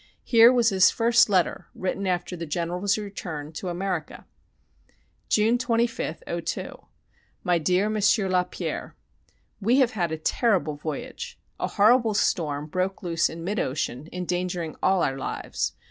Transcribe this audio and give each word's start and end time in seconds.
Here 0.23 0.51
was 0.51 0.69
his 0.69 0.89
first 0.89 1.29
letter 1.29 1.67
written 1.75 2.07
after 2.07 2.35
the 2.35 2.47
General's 2.47 2.97
return 2.97 3.51
to 3.51 3.69
America: 3.69 4.25
June 5.29 5.59
25, 5.59 6.23
'02. 6.43 6.87
My 7.43 7.59
dear 7.59 7.85
M. 7.85 7.99
Lapierre: 8.31 8.95
We 9.61 9.77
have 9.77 9.91
had 9.91 10.11
a 10.11 10.17
terrible 10.17 10.73
voyage. 10.73 11.39
A 11.59 11.67
horrible 11.67 12.15
storm 12.15 12.65
broke 12.65 13.03
loose 13.03 13.29
in 13.29 13.43
mid 13.43 13.59
ocean, 13.59 14.09
endangering 14.11 14.75
all 14.81 15.03
our 15.03 15.19
lives.... 15.19 15.73